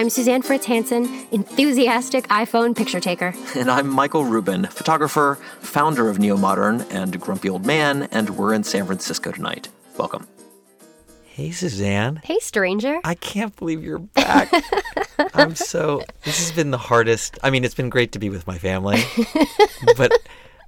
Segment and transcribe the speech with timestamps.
[0.00, 3.34] I'm Suzanne Fritz Hansen, enthusiastic iPhone picture taker.
[3.54, 8.54] And I'm Michael Rubin, photographer, founder of Neo Modern, and Grumpy Old Man, and we're
[8.54, 9.68] in San Francisco tonight.
[9.98, 10.26] Welcome.
[11.26, 12.22] Hey, Suzanne.
[12.24, 12.98] Hey, stranger.
[13.04, 14.50] I can't believe you're back.
[15.34, 16.02] I'm so.
[16.22, 17.38] This has been the hardest.
[17.42, 19.02] I mean, it's been great to be with my family,
[19.98, 20.12] but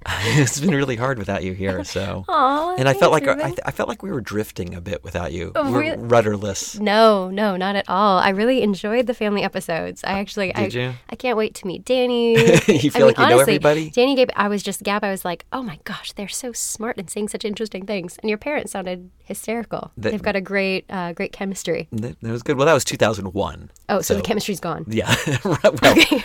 [0.36, 1.84] it's been really hard without you here.
[1.84, 3.68] So, Aw, and I felt like thanks, I.
[3.68, 5.52] I felt like we were drifting a bit without you.
[5.54, 5.96] Oh, we're really?
[6.02, 6.78] rudderless.
[6.78, 8.18] No, no, not at all.
[8.18, 10.02] I really enjoyed the family episodes.
[10.04, 10.92] I actually, I, Did you?
[11.10, 12.32] I can't wait to meet Danny.
[12.72, 13.90] You I feel mean, like you know honestly, everybody?
[13.90, 15.04] Danny Gabe, I was just Gab.
[15.04, 18.18] I was like, oh my gosh, they're so smart and saying such interesting things.
[18.22, 19.90] And your parents sounded hysterical.
[19.96, 21.88] That- They've got a great, uh, great chemistry.
[21.92, 22.56] That, that was good.
[22.56, 23.70] Well, that was 2001.
[23.88, 24.84] Oh, so, the chemistry's gone.
[24.88, 25.14] Yeah.
[25.44, 25.74] well,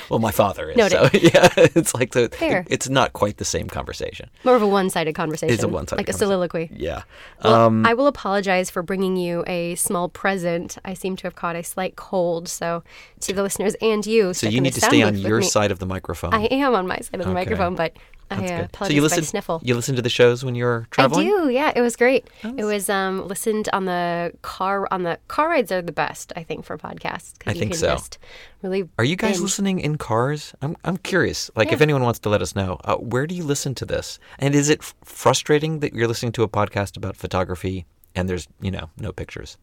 [0.09, 0.77] well, my father is.
[0.77, 0.97] Noted.
[0.97, 2.29] So yeah, it's like the.
[2.29, 2.65] Fair.
[2.69, 4.29] It's not quite the same conversation.
[4.43, 5.53] More of a one-sided conversation.
[5.53, 6.69] It's a one-sided like a soliloquy.
[6.73, 7.03] Yeah.
[7.43, 10.77] Well, um, I will apologize for bringing you a small present.
[10.85, 12.83] I seem to have caught a slight cold, so
[13.21, 14.33] to the listeners and you.
[14.33, 16.33] so you need to stay on your side of the microphone.
[16.33, 17.33] I am on my side of the Okay.
[17.33, 17.93] microphone, but
[18.29, 19.19] I That's uh, so you listen.
[19.19, 19.61] I sniffle.
[19.63, 21.27] You listen to the shows when you're traveling.
[21.27, 21.71] I do, yeah.
[21.75, 22.29] It was great.
[22.43, 24.87] It was um, listened on the car.
[24.91, 27.79] On the car rides are the best, I think, for podcasts I you think can
[27.79, 27.87] so.
[27.87, 28.17] just
[28.61, 28.89] really.
[28.97, 29.43] Are you guys binge.
[29.43, 30.53] listening in cars?
[30.61, 31.49] I'm I'm curious.
[31.55, 34.19] Like, if anyone wants to let us know, uh, where do you listen to this?
[34.39, 38.47] And is it f- frustrating that you're listening to a podcast about photography and there's
[38.59, 39.57] you know no pictures?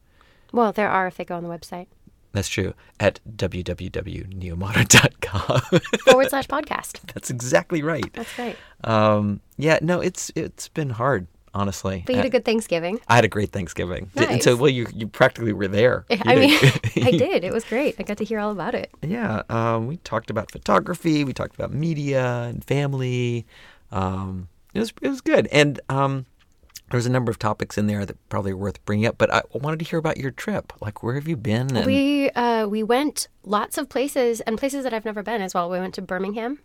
[0.53, 1.87] Well, there are if they go on the website
[2.35, 2.75] That's true.
[3.01, 5.81] At www.neomodern.com.
[6.05, 7.01] forward slash podcast.
[7.15, 8.13] That's exactly right.
[8.13, 8.57] That's right.
[8.83, 12.03] Um, yeah, no, it's it's been hard, honestly.
[12.07, 12.99] But you had I, a good Thanksgiving.
[13.09, 14.11] I had a great Thanksgiving.
[14.15, 16.05] Di- And so, well, you you practically were there.
[16.11, 16.59] You I mean,
[17.07, 17.45] I did.
[17.45, 17.95] It was great.
[17.99, 18.91] I got to hear all about it.
[19.03, 21.25] Yeah, um, we talked about photography.
[21.25, 23.47] We talked about media and family.
[23.93, 26.27] Um, it was it was good, and um,
[26.95, 29.19] there was a number of topics in there that probably are worth bringing up.
[29.19, 30.73] But I wanted to hear about your trip.
[30.81, 31.77] Like, where have you been?
[31.77, 35.55] And We uh, we went lots of places and places that I've never been as
[35.55, 35.69] well.
[35.69, 36.61] We went to Birmingham,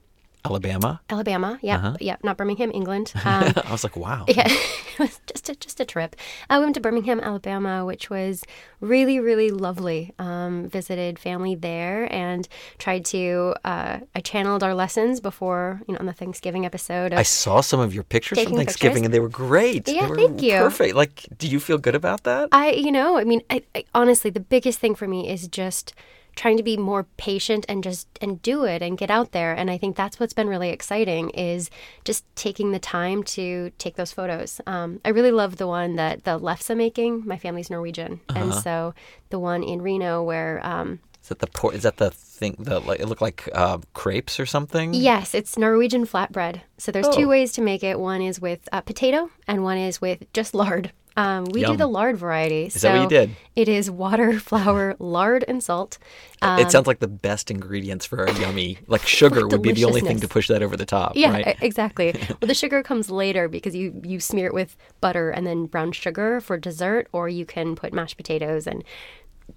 [0.46, 1.02] Alabama.
[1.10, 1.60] Alabama.
[1.62, 1.98] Yeah, Uh-huh.
[2.00, 3.14] yeah, not Birmingham, England.
[3.26, 4.26] Um, I was like, wow.
[4.28, 4.48] yeah,
[4.94, 6.16] it was just a, just a trip.
[6.50, 8.44] I went to Birmingham, Alabama, which was
[8.82, 10.14] really really lovely.
[10.18, 12.48] Um, visited family there and
[12.78, 13.54] tried to.
[13.66, 17.14] Uh, I channeled our lessons before you know on the Thanksgiving episode.
[17.14, 19.06] I saw some of your pictures from Thanksgiving, pictures?
[19.06, 19.88] and they were great.
[19.88, 20.58] Yeah, they were thank you.
[20.58, 20.96] Perfect.
[20.96, 22.50] Like, do you feel good about that?
[22.52, 25.94] I, you know, I mean, I, I, honestly, the biggest thing for me is just
[26.40, 29.52] trying to be more patient and just and do it and get out there.
[29.54, 31.70] And I think that's what's been really exciting is
[32.06, 34.62] just taking the time to take those photos.
[34.66, 37.28] Um, I really love the one that the Lefse making.
[37.28, 38.62] My family's Norwegian, and Uh-huh.
[38.62, 38.94] so
[39.30, 40.62] the one in Reno where.
[40.66, 42.56] Um, Is that the por- is that the thing?
[42.60, 44.94] that like it looked like uh, crepes or something.
[44.94, 46.62] Yes, it's Norwegian flatbread.
[46.78, 47.12] So there's Oh.
[47.20, 48.00] two ways to make it.
[48.00, 50.92] One is with uh, potato, and one is with just lard.
[51.20, 52.68] Um, we do the lard variety.
[52.68, 53.36] Is that what you did?
[53.56, 55.98] It is water, flour, lard, and salt.
[56.42, 59.84] Um, it sounds like the best ingredients for a yummy like sugar would be the
[59.84, 61.14] only thing to push that over the top.
[61.16, 61.58] yeah, right?
[61.62, 62.14] exactly.
[62.30, 65.92] well, the sugar comes later because you you smear it with butter and then brown
[65.92, 68.86] sugar for dessert, or you can put mashed potatoes and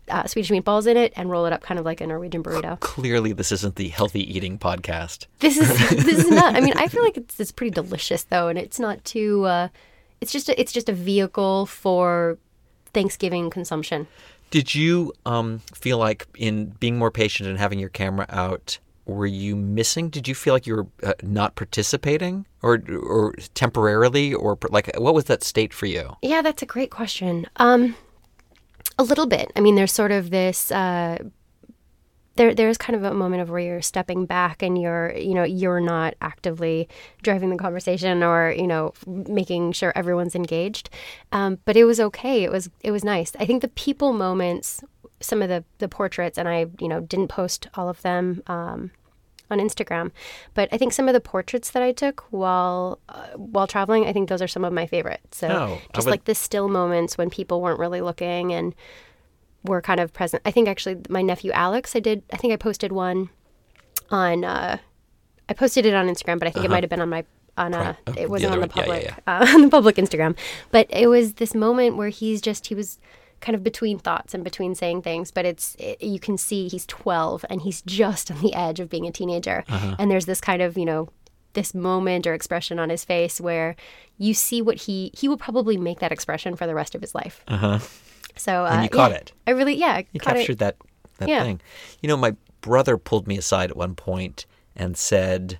[0.09, 2.81] uh, Swedish meatballs in it and roll it up kind of like a Norwegian burrito.
[2.81, 5.27] Clearly, this isn't the healthy eating podcast.
[5.39, 6.57] This is this is not.
[6.57, 9.45] I mean, I feel like it's, it's pretty delicious though, and it's not too.
[9.45, 9.69] Uh,
[10.23, 12.39] it's just a, it's just a vehicle for
[12.95, 14.07] Thanksgiving consumption.
[14.51, 19.27] Did you um, feel like in being more patient and having your camera out, were
[19.27, 20.11] you missing?
[20.11, 25.15] Did you feel like you were uh, not participating, or or temporarily, or like what
[25.15, 26.17] was that state for you?
[26.23, 27.47] Yeah, that's a great question.
[27.57, 27.97] Um,
[28.99, 29.51] a little bit.
[29.57, 30.71] I mean, there's sort of this.
[30.71, 31.19] Uh,
[32.37, 35.43] there, there's kind of a moment of where you're stepping back and you're, you know,
[35.45, 36.89] you're not actively
[37.23, 40.89] driving the conversation or, you know, making sure everyone's engaged.
[41.33, 42.43] Um, but it was okay.
[42.45, 43.33] It was, it was nice.
[43.39, 44.83] I think the people moments,
[45.21, 48.43] some of the the portraits, and I, you know, didn't post all of them.
[48.47, 48.91] Um,
[49.51, 50.11] on Instagram.
[50.55, 54.13] But I think some of the portraits that I took while uh, while traveling, I
[54.15, 55.37] think those are some of my favorites.
[55.37, 58.75] So Oh, just would- like the still moments when people weren't really looking and
[59.65, 60.43] were kind of present.
[60.45, 62.23] I think actually my nephew Alex, I did.
[62.33, 63.31] I think I posted one
[64.11, 64.45] on.
[64.45, 64.79] Uh,
[65.49, 67.25] I posted it on Instagram, but I think it might have been on my
[67.57, 67.97] on a.
[68.07, 69.01] Oh, It wasn't the on the other one.
[69.03, 70.37] Yeah, public Uh, on the public Instagram,
[70.71, 72.99] but it was this moment where he's just he was
[73.41, 76.87] kind of between thoughts and between saying things but it's it, you can see he's
[76.87, 79.97] 12 and he's just on the edge of being a teenager Uh-huh.
[79.99, 81.09] and there's this kind of you know
[81.55, 83.75] this moment or expression on his face where
[84.17, 87.17] you see what he he will probably make that expression for the rest of his
[87.17, 87.43] life.
[87.49, 87.79] Uh huh.
[88.37, 89.33] So uh, And you caught yeah, it.
[89.47, 90.59] I really yeah, I You captured it.
[90.59, 90.77] that
[91.19, 91.43] that Yeah.
[91.43, 91.61] thing.
[92.01, 94.47] You know, my brother pulled me aside at one point
[94.77, 95.59] and said,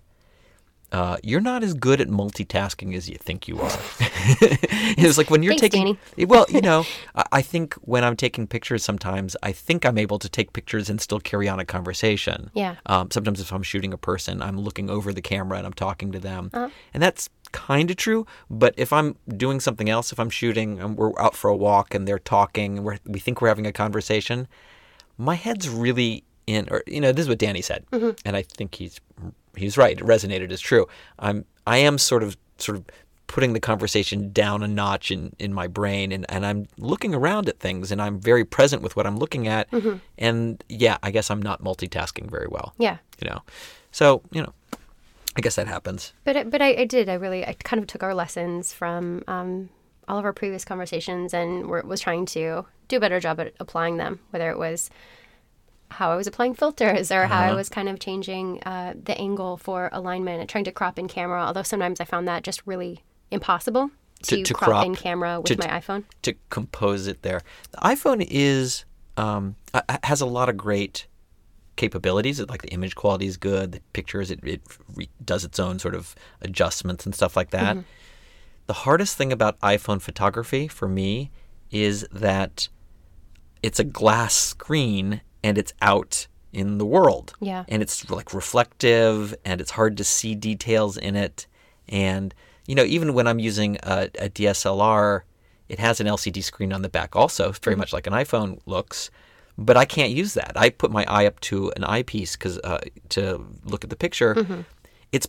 [0.93, 5.31] uh, "You're not as good at multitasking as you think you are." it was like
[5.31, 5.99] when you're Thanks, taking.
[6.29, 6.85] Well, you know,
[7.15, 10.89] I, I think when I'm taking pictures, sometimes I think I'm able to take pictures
[10.91, 12.51] and still carry on a conversation.
[12.55, 12.77] Yeah.
[12.87, 16.13] Um, sometimes if I'm shooting a person, I'm looking over the camera and I'm talking
[16.13, 16.69] to them, Uh-huh.
[16.95, 18.27] and that's kind of true.
[18.51, 21.95] But if I'm doing something else, if I'm shooting and we're out for a walk
[21.95, 24.49] and they're talking and we're, we think we're having a conversation,
[25.19, 26.69] my head's really in.
[26.71, 28.11] Or you know, this is what Danny said, mm-hmm.
[28.25, 29.01] and I think he's
[29.57, 29.99] he's right.
[29.99, 30.87] It resonated as true.
[31.19, 32.85] I'm I am sort of sort of
[33.33, 37.49] putting the conversation down a notch in, in my brain and, and I'm looking around
[37.49, 39.71] at things and I'm very present with what I'm looking at.
[39.71, 39.97] Mm-hmm.
[40.19, 42.99] And yeah, I guess I'm not multitasking very well Yeah.
[43.23, 43.41] you know.
[43.91, 44.53] So, you know,
[45.37, 46.13] I guess that happens.
[46.25, 47.09] But I- but I, I did.
[47.09, 49.71] I really I kind of took our lessons from um,
[50.09, 53.55] all of our previous conversations and were, was trying to do a better job at
[53.61, 54.21] applying them.
[54.31, 54.91] Whether it was
[55.91, 57.53] how I was applying filters or how Uh-huh.
[57.53, 61.07] I was kind of changing uh, the angle for alignment and trying to crop in
[61.09, 61.43] camera.
[61.45, 63.91] Although sometimes I found that just really impossible
[64.25, 66.05] To- to, to crop, crop, in camera with to- my iPhone.
[66.23, 67.41] To compose it there.
[67.73, 68.85] The iPhone is
[69.19, 69.57] um,
[70.05, 71.07] has a lot of great
[71.77, 72.41] capabilities.
[72.41, 73.73] It, like the image quality is good.
[73.73, 74.61] The pictures, it, it
[74.95, 77.77] re- does its own sort of adjustments and stuff like that.
[77.77, 77.87] Mm-hmm.
[78.67, 81.31] The hardest thing about iPhone photography for me
[81.71, 82.69] is that
[83.63, 87.35] it's a glass screen and it's out in the world.
[87.41, 87.65] Yeah.
[87.69, 91.47] And it's like reflective and it's hard to see details in it.
[91.89, 92.35] And,
[92.67, 95.23] you know, even when I'm using a, a DSLR,
[95.69, 97.81] it has an LCD screen on the back also, very mm-hmm.
[97.81, 99.11] much like an iPhone looks.
[99.59, 100.53] But I can't use that.
[100.57, 102.79] I put my eye up to an eyepiece because uh,
[103.11, 104.65] to look at the picture.
[105.13, 105.29] It's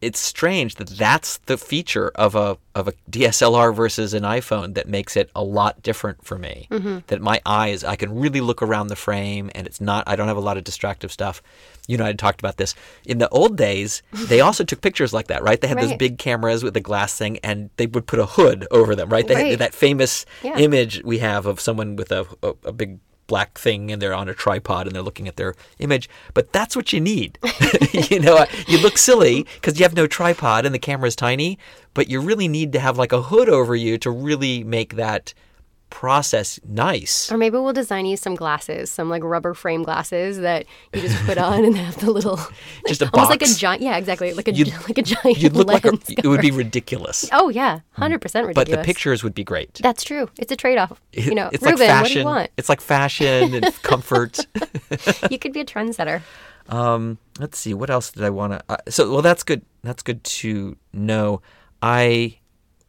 [0.00, 4.86] it's strange that that's the feature of a of a DSLR versus an iPhone that
[4.86, 6.68] makes it a lot different for me.
[7.08, 10.04] That my eyes, I can really look around the frame, and it's not.
[10.06, 11.42] I don't have a lot of distractive stuff.
[11.88, 12.76] You know, I had talked about this
[13.06, 14.02] in the old days.
[14.28, 15.60] They also took pictures like that, right?
[15.60, 18.68] They had those big cameras with the glass thing, and they would put a hood
[18.70, 19.26] over them, right?
[19.26, 20.58] They had that famous Yeah.
[20.58, 24.28] image we have of someone with a, a, a big black thing and they're on
[24.28, 27.38] a tripod and they're looking at their image but that's what you need.
[28.10, 31.58] You know you look silly because you have no tripod and the camera is tiny
[31.94, 35.34] but you really need to have like a hood over you to really make that
[35.90, 40.66] process nice Or maybe we'll design you some glasses, some like rubber frame glasses that
[40.94, 42.38] you just put on and have the little,
[42.86, 45.54] Just a almost like a giant, yeah, exactly, like a You'd- like a giant you'd
[45.54, 48.76] look like a, it would be ridiculous Oh yeah, hundred percent ridiculous.
[48.76, 50.28] but the pictures would be great That's true.
[50.38, 51.00] It's a trade-off.
[51.12, 52.50] You know, it's Rubin, like fashion what do you want?
[52.56, 54.46] it's like fashion and comfort
[55.30, 56.22] You could be a trendsetter.
[56.68, 57.72] Um, let's see.
[57.72, 58.62] What else did I want to?
[58.68, 59.62] Uh, so, well, that's good.
[59.82, 61.40] That's good to know.
[61.80, 62.38] I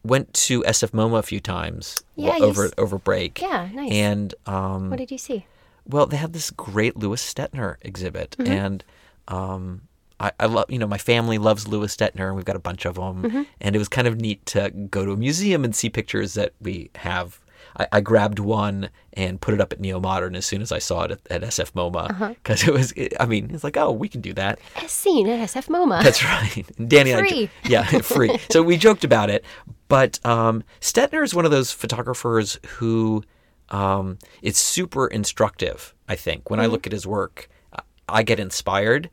[0.03, 3.41] went to SF MoMA a few times Yeah, over s- over break.
[3.41, 3.91] Yeah, nice.
[3.91, 5.45] And um, What did you see?
[5.85, 8.51] well, they have this great Louis Stettner exhibit, Mm-hmm.
[8.51, 8.83] and
[9.27, 9.81] um,
[10.19, 10.65] I, I love.
[10.69, 13.23] You know, my family loves Louis Stettner, and we've got a bunch of them.
[13.23, 13.43] Mm-hmm.
[13.61, 16.53] And it was kind of neat to go to a museum and see pictures that
[16.61, 17.39] we have.
[17.77, 20.79] I, I grabbed one and put it up at Neo Modern as soon as I
[20.79, 22.29] saw it at, at SF MoMA Uh-huh.
[22.29, 22.93] because it was.
[23.19, 24.59] I mean, it's like, oh, we can do that.
[24.77, 26.03] As seen at SF MoMA.
[26.03, 26.65] That's right.
[26.89, 27.49] Danny and I, Free.
[27.65, 28.39] yeah, free.
[28.51, 29.45] So we joked about it,
[29.89, 33.23] but um, Stettner is one of those photographers who
[33.69, 35.93] um, is super instructive.
[36.07, 37.81] I think when I look at his work, I-
[38.11, 39.09] I get inspired.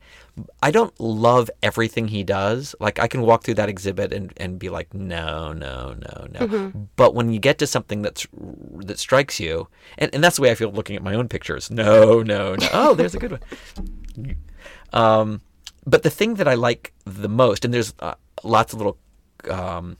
[0.63, 2.73] I don't love everything he does.
[2.79, 6.39] Like I can walk through that exhibit and, and be like, no, no, no, no.
[6.95, 8.25] But when you get to something that's
[8.87, 9.67] that strikes you,
[9.99, 11.69] and, and that's the way I feel looking at my own pictures.
[11.69, 12.67] No, no, no.
[12.73, 14.35] Oh, there's a good one.
[14.93, 15.41] Um,
[15.85, 18.97] but the thing that I like the most, and there's uh, lots of little
[19.49, 19.97] um,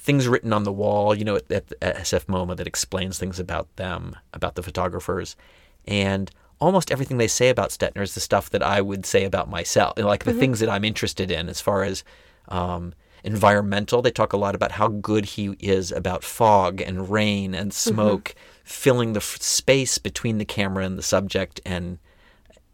[0.00, 3.38] things written on the wall, you know, at, at, at SF MoMA that explains things
[3.38, 5.36] about them, about the photographers,
[5.86, 9.50] and almost everything they say about Stettner is the stuff that I would say about
[9.50, 12.02] myself, like the things that I'm interested in as far as
[12.48, 14.00] um, environmental.
[14.00, 18.34] They talk a lot about how good he is about fog and rain and smoke,
[18.64, 21.98] filling the f- space between the camera and the subject, and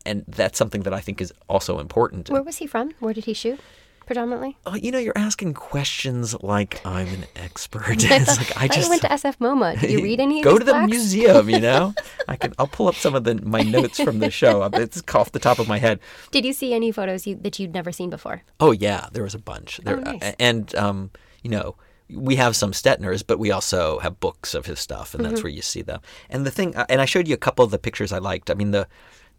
[0.04, 2.30] and that's something that I think is also important.
[2.30, 2.92] Where was he from?
[3.00, 3.58] Where did he shoot?
[4.06, 4.56] Predominantly.
[4.64, 7.82] Oh, you know, you're asking questions like I'm an expert.
[8.10, 9.80] I it's like I just you went to SF MoMA.
[9.80, 10.38] Did you read any?
[10.38, 11.50] Of go to the museum.
[11.50, 11.92] You know,
[12.28, 12.54] I can.
[12.58, 14.62] I'll pull up some of the my notes from the show.
[14.72, 15.98] It's off the top of my head.
[16.30, 18.42] Did you see any photos you, that you'd never seen before?
[18.60, 19.78] Oh yeah, there was a bunch.
[19.84, 20.34] There, Oh, nice.
[20.38, 21.10] and um,
[21.42, 21.74] you know,
[22.08, 25.30] we have some Stettners, but we also have books of his stuff, and Mm-hmm.
[25.32, 26.00] that's where you see them.
[26.30, 28.50] And the thing, and I showed you a couple of the pictures I liked.
[28.50, 28.86] I mean, the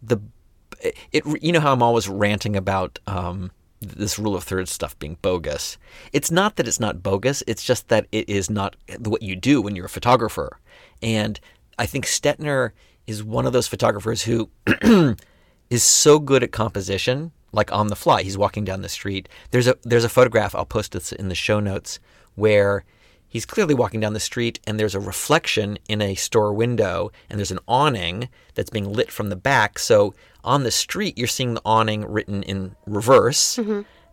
[0.03, 0.17] the
[0.81, 1.23] it.
[1.41, 3.51] You know how I'm always ranting about um,
[3.95, 5.77] this rule of thirds stuff being bogus.
[6.13, 7.43] It's not that it's not bogus.
[7.47, 10.59] It's just that it is not what you do when you're a photographer.
[11.01, 11.39] And
[11.79, 12.71] I think Stettner
[13.05, 14.49] is one of those photographers who
[15.69, 18.23] is so good at composition, like on the fly.
[18.23, 19.29] He's walking down the street.
[19.51, 21.99] There's a there's a photograph I'll post this in the show notes
[22.35, 22.83] where
[23.27, 27.39] he's clearly walking down the street and there's a reflection in a store window and
[27.39, 29.79] there's an awning that's being lit from the back.
[29.79, 33.57] So on the street you're seeing the awning written in reverse,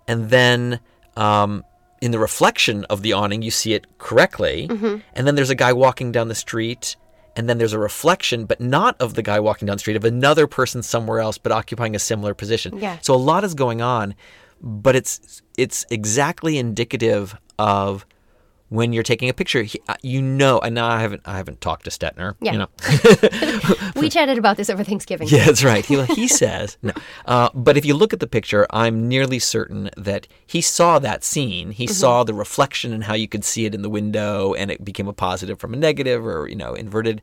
[0.07, 0.81] and then
[1.17, 1.65] um,
[2.01, 4.67] in the reflection of the awning you see it correctly,
[5.15, 6.97] and then there's a guy walking down the street
[7.37, 10.05] and then there's a reflection, but not of the guy walking down the street, of
[10.05, 12.79] another person somewhere else, but occupying a similar position.
[12.79, 12.99] Yeah.
[13.01, 14.15] So a lot is going on,
[14.61, 18.07] but it's it's exactly indicative of
[18.69, 19.63] when you're taking a picture.
[19.63, 22.35] He, uh, you know, and now I haven't I haven't talked to Stettner.
[22.41, 22.53] Yeah.
[22.53, 22.69] You know.
[24.01, 25.29] we chatted about this over Thanksgiving.
[25.29, 25.85] Yeah, that's right.
[25.85, 26.93] He, he says no.
[27.27, 31.25] Uh, but if you look at the picture, I'm nearly certain that he saw that
[31.25, 31.71] scene.
[31.71, 34.85] He saw the reflection and how you could see it in the window, and it
[34.85, 37.23] became a positive from a negative, or you know, inverted,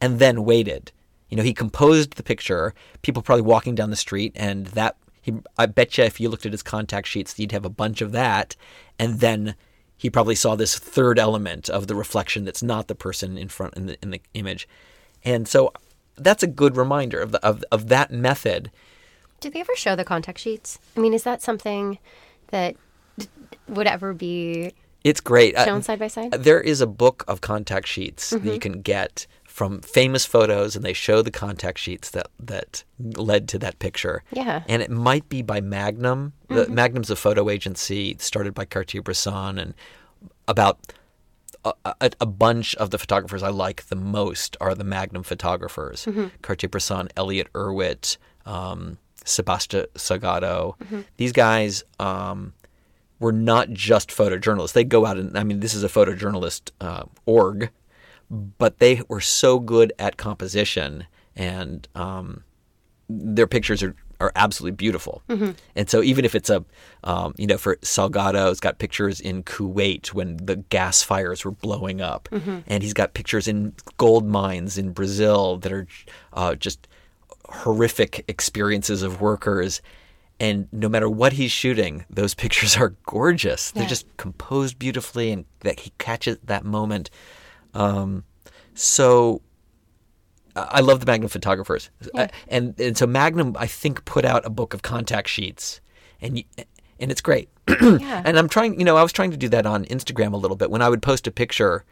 [0.00, 0.92] and then waited.
[1.28, 2.74] You know, he composed the picture.
[3.02, 5.34] People probably walking down the street, and that he.
[5.58, 8.12] I bet you, if you looked at his contact sheets, you'd have a bunch of
[8.12, 8.54] that,
[8.98, 9.56] and then
[10.04, 13.72] he probably saw this third element of the reflection that's not the person in front
[13.72, 14.68] in the in the image,
[15.24, 15.72] and so
[16.16, 18.70] that's a good reminder of the, of of that method.
[19.40, 20.78] Do they ever show the contact sheets?
[20.94, 21.96] I mean, is that something
[22.48, 22.76] that
[23.66, 25.56] would ever be It's great.
[25.56, 26.32] Uh, shown side by side?
[26.32, 30.84] there is a book of contact sheets that you can get from famous photos, and
[30.84, 34.24] they show the contact sheets that that led to that picture.
[34.32, 34.64] Yeah.
[34.68, 36.32] and it might be by Magnum.
[36.48, 39.74] The Magnum's a photo agency started by Cartier-Bresson, and
[40.48, 40.80] about
[41.64, 46.08] a, a, a bunch of the photographers I like the most are the Magnum photographers:
[46.42, 50.74] Cartier-Bresson, Elliott Erwitt, um, Sebastian Salgado.
[51.16, 51.84] These guys.
[52.00, 52.54] Um,
[53.20, 54.72] were not just photojournalists.
[54.72, 57.70] They go out and I mean, this is a photojournalist uh, org,
[58.58, 62.42] but they were so good at composition, and um,
[63.08, 65.22] their pictures are, are absolutely beautiful.
[65.76, 66.64] And so even if it's a,
[67.04, 71.50] um, you know, for Salgado, has got pictures in Kuwait when the gas fires were
[71.50, 72.28] blowing up,
[72.66, 75.86] and he's got pictures in gold mines in Brazil that are
[76.32, 76.88] uh, just
[77.46, 79.82] horrific experiences of workers.
[80.40, 83.70] And no matter what he's shooting, those pictures are gorgeous.
[83.70, 87.10] They're just composed beautifully, and that he catches that moment.
[87.74, 88.24] Um,
[88.74, 89.42] so
[90.56, 94.46] I I love the Magnum photographers, Uh, and and so Magnum I think put out
[94.46, 95.80] a book of contact sheets,
[96.20, 96.44] and you,
[97.00, 97.48] and it's great.
[97.80, 98.22] Yeah.
[98.24, 100.56] And I'm trying, you know, I was trying to do that on Instagram a little
[100.56, 101.84] bit when I would post a picture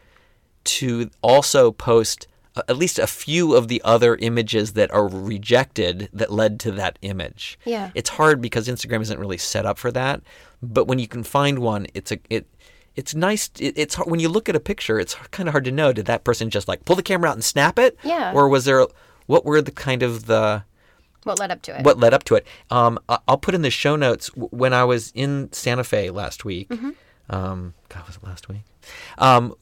[0.65, 2.27] to also post
[2.67, 6.99] at least a few of the other images that are rejected that led to that
[7.01, 7.57] image.
[7.65, 7.89] Yeah.
[7.95, 10.21] It's hard because Instagram isn't really set up for that,
[10.61, 12.45] but when you can find one, it's a it
[12.95, 15.65] it's nice it, it's hard, when you look at a picture, it's kind of hard
[15.65, 17.97] to know did that person just like pull the camera out and snap it?
[18.03, 18.33] Yeah.
[18.33, 18.85] Or was there
[19.25, 20.63] what were the kind of the
[21.23, 21.85] what led up to it?
[21.85, 22.45] what led up to it.
[22.69, 26.71] Um, I'll put in the show notes when I was in Santa Fe last week.
[27.29, 28.63] Um, God, was it last week?
[29.17, 29.55] Um,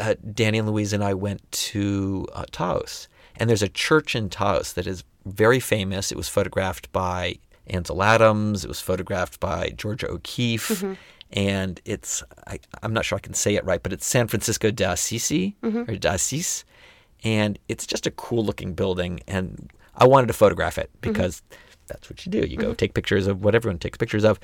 [0.00, 4.30] uh, Danny and Louise and I went to uh, Taos, and there's a church in
[4.30, 6.10] Taos that is very famous.
[6.10, 8.64] It was photographed by Ansel Adams.
[8.64, 10.84] It was photographed by Georgia O'Keeffe.
[11.32, 14.70] And it's, I, I'm not sure I can say it right, but it's San Francisco
[14.70, 15.90] de Assisi, mm-hmm.
[15.90, 16.64] or de Assis
[17.24, 21.12] and it's just a cool looking building and i wanted to photograph it mm-hmm.
[21.12, 21.42] because
[21.88, 22.40] that's what you do.
[22.40, 22.74] You go mm-hmm.
[22.74, 24.40] take pictures of what everyone takes pictures of.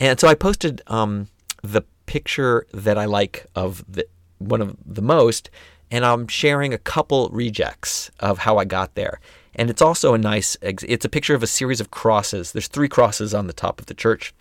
[0.00, 1.28] And so i posted um,
[1.62, 4.06] the picture that i like of the
[4.38, 5.50] one of the most
[5.90, 9.20] and i'm sharing a couple rejects of how i got there.
[9.56, 12.52] And it's also a nice, it's a picture of a series of crosses.
[12.52, 14.32] There's three crosses on the top of the church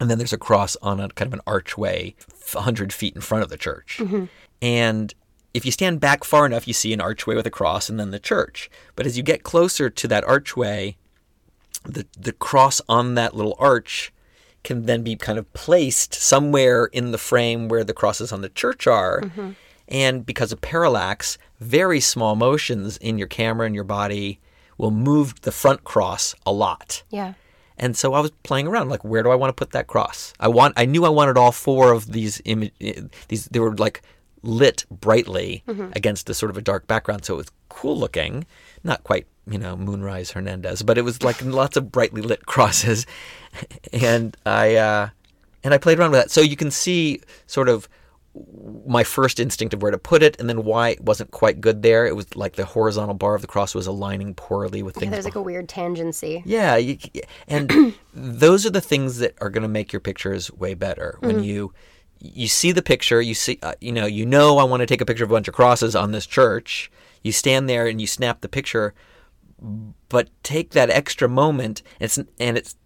[0.00, 2.14] and then there's a cross on a kind of an archway
[2.52, 3.98] 100 feet in front of the church.
[4.00, 4.24] Mm-hmm.
[4.62, 5.14] And
[5.52, 8.10] if you stand back far enough, you see an archway with a cross and then
[8.10, 8.70] the church.
[8.96, 10.96] But as you get closer to that archway,
[11.84, 14.12] the, the cross on that little arch
[14.62, 18.48] can then be kind of placed somewhere in the frame where the crosses on the
[18.48, 19.22] church are.
[19.22, 19.50] Mm-hmm.
[19.88, 24.38] And because of parallax, very small motions in your camera and your body
[24.78, 27.02] will move the front cross a lot.
[27.10, 27.34] yeah.
[27.80, 30.34] And so I was playing around, like, where do I want to put that cross?
[30.38, 32.72] I want, I knew I wanted all four of these image,
[33.28, 34.02] these they were like
[34.42, 35.62] lit brightly
[35.96, 38.46] against a sort of a dark background, so it was cool looking.
[38.84, 43.06] Not quite, you know, Moonrise Hernandez, but it was like lots of brightly lit crosses,
[43.94, 45.08] and I uh,
[45.64, 46.30] and I played around with that.
[46.30, 47.88] So you can see sort of
[48.86, 51.82] my first instinct of where to put it, and then why it wasn't quite good
[51.82, 52.06] there.
[52.06, 55.06] It was like the horizontal bar of the cross was aligning poorly with things.
[55.06, 56.42] Yeah, there's like a weird tangency.
[56.44, 56.98] Yeah, you,
[57.48, 61.18] and those are the things that are going to make your pictures way better.
[61.20, 61.72] When you
[62.20, 65.00] you see the picture, you see, uh, you know, you know, I want to take
[65.00, 66.90] a picture of a bunch of crosses on this church.
[67.22, 68.94] You stand there and you snap the picture,
[70.08, 71.82] but take that extra moment.
[71.98, 72.76] It's and it's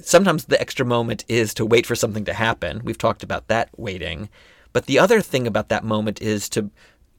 [0.00, 2.82] sometimes the extra moment is to wait for something to happen.
[2.84, 4.28] We've talked about that waiting.
[4.72, 6.70] But the other thing about that moment is to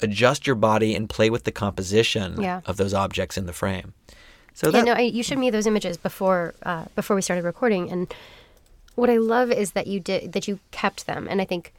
[0.01, 2.61] adjust your body and play with the composition Yeah.
[2.65, 3.93] of those objects in the frame.
[4.53, 7.89] So Yeah, no, I, you showed me those images before uh, before we started recording,
[7.91, 8.13] and
[8.95, 11.73] what I love is that you did that you kept them, and I think,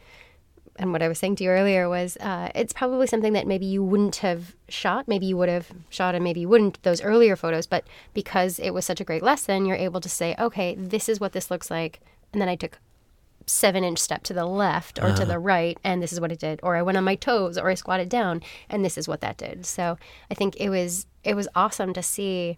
[0.77, 3.67] and what I was saying to you earlier was, uh, it's probably something that maybe
[3.67, 7.37] you wouldn't have shot, maybe you would have shot, and maybe you wouldn't those earlier
[7.37, 7.85] photos, but
[8.15, 11.33] because it was such a great lesson, you're able to say, okay, this is what
[11.33, 12.01] this looks like,
[12.33, 12.79] and then I took
[13.51, 15.39] seven inch step to the left or to the uh-huh.
[15.39, 17.75] right and this is what it did or i went on my toes or i
[17.75, 19.99] squatted down and this is what that did so
[20.31, 22.57] i think it was it was awesome to see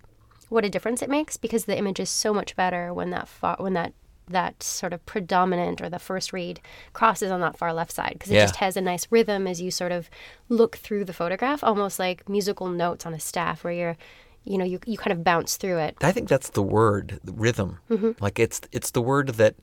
[0.51, 3.57] what a difference it makes because the image is so much better when that far
[3.59, 3.93] when that
[4.29, 6.61] that sort of predominant or the first read
[6.93, 8.45] crosses on that far left side because it Yeah.
[8.45, 10.09] just has a nice rhythm as you sort of
[10.49, 13.97] look through the photograph almost like musical notes on a staff where you're
[14.45, 17.33] you know you, you kind of bounce through it I think that's the word, the
[17.33, 17.79] rhythm.
[17.91, 18.23] Mm-hmm.
[18.23, 19.55] Like it's it's the word that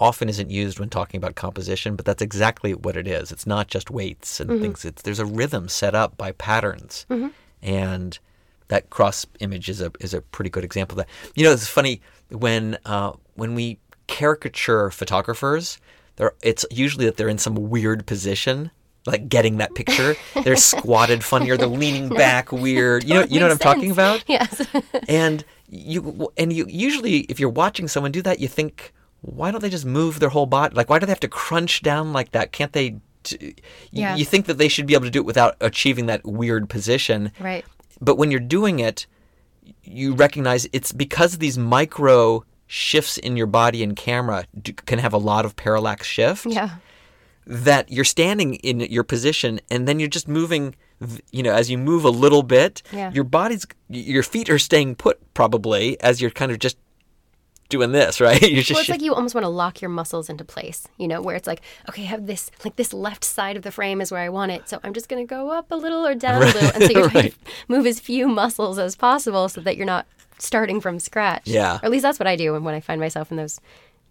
[0.00, 3.30] often isn't used when talking about composition, but that's exactly what it is.
[3.30, 4.84] It's not just weights and things.
[4.84, 7.06] It's there's a rhythm set up by patterns,
[7.62, 8.18] and
[8.68, 11.12] that cross image is a is a pretty good example of that.
[11.34, 15.78] You know, it's funny when uh, when we caricature photographers,
[16.42, 18.70] it's usually that they're in some weird position.
[19.06, 20.14] Like getting that picture,
[20.44, 23.02] they're squatted funny or they're leaning back weird.
[23.02, 24.24] You know, you know what I'm Makes talking about?
[24.28, 24.66] yes
[25.08, 28.92] and you and you usually if you're watching someone do that you think
[29.22, 30.74] why don't they just move their whole body?
[30.74, 32.52] Like why do they have to crunch down like that?
[32.52, 33.54] Can't they t-
[33.90, 34.16] Yeah.
[34.16, 37.32] you think that they should be able to do it without achieving that weird position.
[37.38, 37.64] Right.
[38.00, 39.06] But when you're doing it
[39.84, 45.12] you recognize it's because these micro shifts in your body and camera do, can have
[45.12, 46.76] a lot of parallax shift yeah.
[47.46, 50.74] that you're standing in your position and then you're just moving
[51.32, 53.12] you know as you move a little bit Yeah.
[53.12, 56.76] your body's your feet are staying put probably as you're kind of just
[57.70, 60.28] doing this right you're just Well, it's like you almost want to lock your muscles
[60.28, 63.56] into place, you know, where it's like, okay, I have this, like this left side
[63.56, 64.68] of the frame is where I want it.
[64.68, 66.70] So I'm just going to go up a little or down a little.
[66.74, 67.36] And so you're trying to
[67.68, 70.06] move as few muscles as possible so that you're not
[70.38, 71.46] starting from scratch.
[71.46, 71.76] Yeah.
[71.76, 73.60] Or at least that's what I do when I find myself in those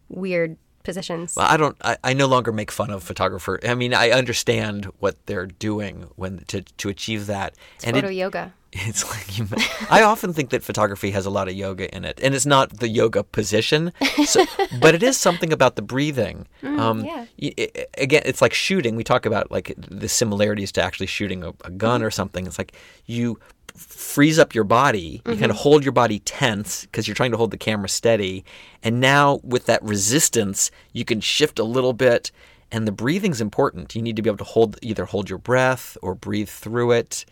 [0.10, 1.36] weird positions.
[1.36, 1.78] Well, I don't.
[1.82, 3.60] I, I no longer make fun of photographer.
[3.64, 7.56] I mean, I understand what they're doing when to to achieve that.
[7.84, 8.54] and Photo it, yoga.
[8.74, 9.48] it's like you,
[9.90, 12.78] I often think that photography has a lot of yoga in it, and it's not
[12.78, 13.92] the yoga position,
[14.26, 14.46] so,
[14.80, 16.48] but it is something about the breathing.
[16.62, 17.26] Mm, um, yeah.
[17.42, 18.96] y- i- again, it's like shooting.
[18.96, 22.14] We talk about like the similarities to actually shooting a, a gun or mm-hmm.
[22.14, 22.46] something.
[22.46, 22.74] It's like
[23.08, 23.40] you
[23.76, 25.24] freeze up your body.
[25.26, 25.58] You kind of mm-hmm.
[25.58, 28.46] hold your body tense because you're trying to hold the camera steady,
[28.84, 32.32] and now with that resistance, you can shift a little bit.
[32.72, 33.96] And the breathing's important.
[33.96, 37.26] You need to be able to hold either hold your breath or breathe through it.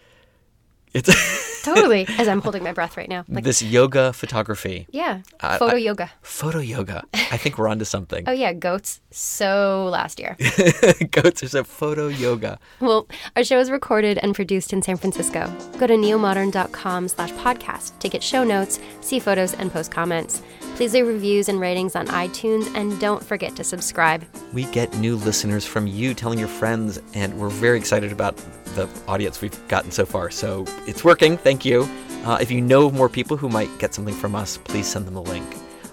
[0.97, 2.05] It's Totally.
[2.17, 3.25] As I'm holding my breath right now.
[3.27, 5.21] Like, this yoga photography, yeah.
[5.41, 6.10] Photo I- yoga.
[6.21, 7.03] photo yoga.
[7.13, 8.23] I think we're onto something.
[8.27, 8.53] Oh, yeah.
[8.53, 9.01] Goats.
[9.12, 10.38] So last year.
[11.12, 12.57] Goats is a photo yoga.
[12.79, 15.51] Well, our show is recorded and produced in San Francisco.
[15.77, 20.41] Go to neomodern.com slash podcast to get show notes, see photos, and post comments.
[20.75, 24.23] Please leave reviews and ratings on iTunes, and don't forget to subscribe.
[24.53, 28.38] We get new listeners from you telling your friends, and we're very excited about
[28.75, 30.29] the audience we've gotten so far.
[30.29, 31.38] So it's working.
[31.38, 31.88] Thank you.
[32.26, 35.13] Uh, if you know more people who might get something from us, please send them
[35.13, 35.45] the link.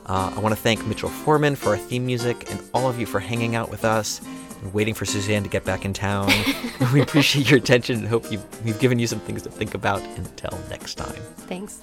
[0.07, 3.07] Uh, I want to thank Mitchell Foreman for our theme music and all of you
[3.07, 4.21] for hanging out with us
[4.63, 6.31] and waiting for Suzanne to get back in town.
[6.93, 10.03] we appreciate your attention and hope you've, we've given you some things to think about.
[10.17, 11.15] Until next time.
[11.47, 11.81] Thanks.